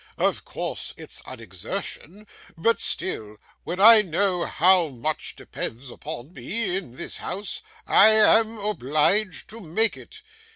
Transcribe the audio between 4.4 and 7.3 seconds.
how much depends upon me in this